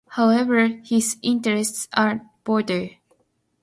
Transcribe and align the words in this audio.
However, 0.09 0.67
his 0.83 1.17
interests 1.21 1.87
are 1.93 2.27
broader. 2.43 2.87